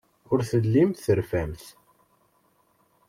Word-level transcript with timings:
Ur 0.31 0.39
tellimt 0.49 0.97
terfamt. 1.05 1.63